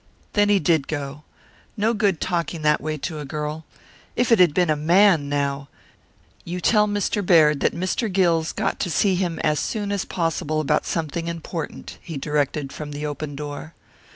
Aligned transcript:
Then 0.33 0.49
he 0.49 0.57
did 0.57 0.87
go. 0.87 1.25
No 1.77 1.93
good 1.93 2.19
talking 2.19 2.63
that 2.63 2.81
way 2.81 2.97
to 2.97 3.19
a 3.19 3.23
girl. 3.25 3.65
If 4.15 4.31
it 4.31 4.39
had 4.39 4.51
been 4.51 4.71
a 4.71 4.75
man, 4.75 5.29
now 5.29 5.69
"You 6.43 6.59
tell 6.59 6.87
Mr. 6.87 7.23
Baird 7.23 7.59
that 7.59 7.75
Mr. 7.75 8.11
Gill's 8.11 8.51
got 8.51 8.79
to 8.79 8.89
see 8.89 9.13
him 9.13 9.37
as 9.43 9.59
soon 9.59 9.91
as 9.91 10.03
possible 10.03 10.59
about 10.59 10.87
something 10.87 11.27
important," 11.27 11.99
he 12.01 12.17
directed 12.17 12.73
from 12.73 12.93
the 12.93 13.05
open 13.05 13.35
door. 13.35 13.75